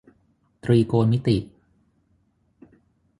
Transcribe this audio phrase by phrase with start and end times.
[0.63, 1.37] ตรีโกณมิติ